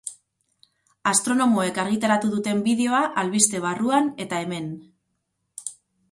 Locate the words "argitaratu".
1.83-2.31